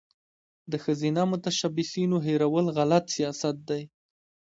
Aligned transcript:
د 0.71 0.73
ښځینه 0.83 1.21
متشبثینو 1.31 2.17
هیرول 2.27 2.65
غلط 2.77 3.05
سیاست 3.15 3.55
دی. 3.69 3.81